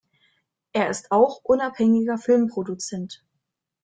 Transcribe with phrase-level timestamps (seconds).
[0.73, 3.23] Er ist auch unabhängiger Filmproduzent.